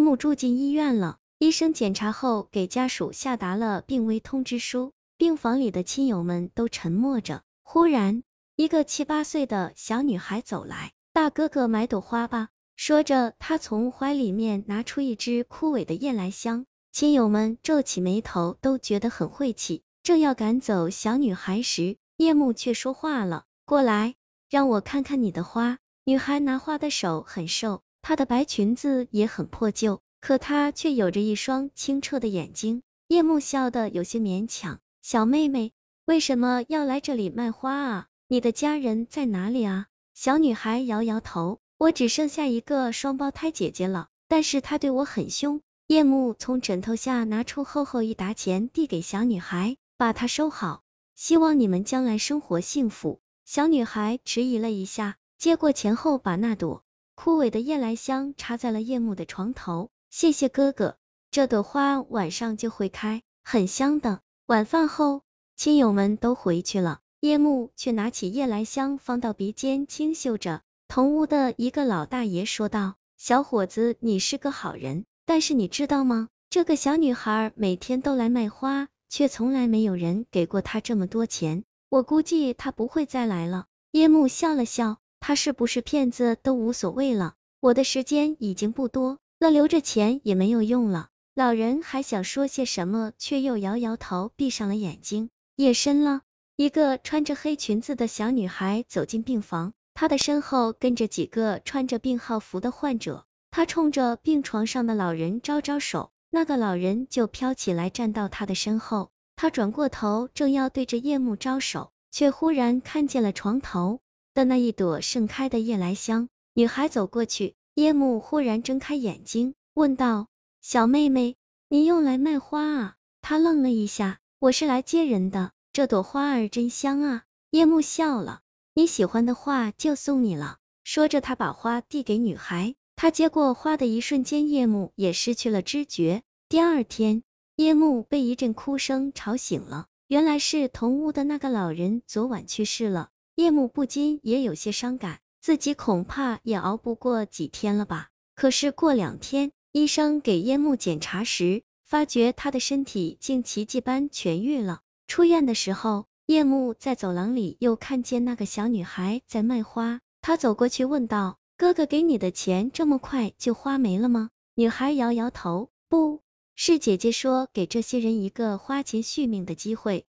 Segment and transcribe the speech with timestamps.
[0.00, 7.42] 木住进医院了，医生检查后给家属下达了病危通知书，病房里的亲友们都沉默着。
[7.62, 8.22] 忽然，
[8.56, 12.48] 一个七八岁的小女孩走来，大哥哥买朵花吧。
[12.76, 19.82] 说着，他从怀里面拿出一支枯萎的夜来香，亲友们皱起眉头，都觉得很晦气。
[20.02, 24.14] 正要赶走小女孩时，叶幕却说话了：“过来，
[24.48, 32.82] 让我看看你的花。”女孩拿花的手很瘦，她的白裙子也很破旧，可她却有着一双清澈的眼睛。
[33.08, 35.72] 叶幕笑得有些勉强：“小妹妹，
[36.04, 38.06] 为什么要来这里卖花啊？
[38.28, 41.58] 你的家人在哪里啊？”小女孩摇摇头。
[41.78, 45.62] 我只剩下一个双胞胎姐姐了，但是她对我很凶。
[45.86, 50.82] 叶幕从枕头下拿出厚厚一沓钱，递给小女孩，把它收好，
[51.16, 53.18] 希望你们将来生活幸福。
[53.46, 56.84] 小女孩迟疑了一下，接过钱后，把那朵
[57.22, 59.90] 枯萎的夜来香插在了夜幕的床头。
[60.08, 60.96] 谢谢哥哥，
[61.30, 64.20] 这朵花晚上就会开，很香的。
[64.46, 65.20] 晚饭后，
[65.54, 70.62] 亲友们都回去了，夜幕却拿起夜来香放到鼻尖轻嗅着。
[70.88, 76.28] 同屋的一个老大爷说道：“小伙子，你是个好人，但是你知道吗？
[76.48, 81.64] 这个小女孩每天都来卖花，却从来没有人给过她这么多钱。
[81.90, 87.34] 我估计她不会再来了。”夜幕笑了笑，他是不是骗子都无所谓了。
[87.60, 91.08] 我的时间已经不多了，留着钱也没有用了。
[91.34, 95.30] 老人还想说些什么，却又摇摇头，闭上了眼睛。
[95.56, 96.22] 夜深了，
[96.56, 99.72] 一个穿着黑裙子的小女孩走进病房。
[99.94, 109.10] 她的身后跟着几个穿着病号服的患者，她冲着病床上的老人招招手，那个老人就飘起来站到她的身后。
[109.36, 114.00] 她转过头，正要对着夜幕招手，却忽然看见了床头
[114.34, 116.28] 的那一朵盛开的夜来香。
[116.54, 120.28] 女孩走过去，夜幕忽然睁开眼睛，问道
[120.60, 121.36] ：“小妹妹，
[121.68, 127.22] 你又来卖花啊？”他愣了一下，我是来接人的，这朵花儿真香啊。
[127.50, 128.40] 夜幕笑了。
[128.74, 130.58] 你喜欢的话就送你了。
[130.84, 132.74] 说着，他把花递给女孩。
[132.96, 136.22] 他接过花的一瞬间，叶幕也失去了知觉。
[136.48, 137.22] 第二天，
[137.56, 143.10] 叶幕被一阵哭声吵醒了，原来是同屋的那个老人昨晚去世了。
[143.40, 148.08] 叶幕不禁也有些伤感，自己恐怕也熬不过几天了吧。
[148.34, 154.80] 可是过两天，医生给叶幕检查时，发觉他的身体竟奇迹般痊愈了。
[155.06, 156.06] 出院的时候。
[156.26, 166.20] 夜幕在走廊里又看见那个小女孩在卖花，他走过去问道：“哥哥给你的钱这么快就花没了吗？”女孩摇摇头，不
[166.54, 170.06] 是姐姐说给这些人一个花钱续命的机会，